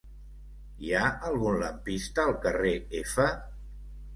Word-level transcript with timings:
Hi 0.87 0.95
ha 0.99 1.03
algun 1.27 1.57
lampista 1.65 2.25
al 2.25 2.35
carrer 2.47 2.73
F? 3.03 3.29